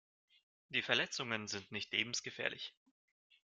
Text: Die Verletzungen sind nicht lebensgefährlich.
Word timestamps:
Die 0.69 0.81
Verletzungen 0.81 1.47
sind 1.47 1.71
nicht 1.71 1.91
lebensgefährlich. 1.93 2.73